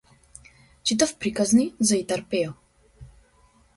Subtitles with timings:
[0.91, 2.57] Читав приказни за Итар Пејо.